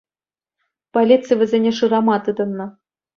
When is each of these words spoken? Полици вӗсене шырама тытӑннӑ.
Полици 0.93 1.33
вӗсене 1.39 1.71
шырама 1.77 2.17
тытӑннӑ. 2.23 2.67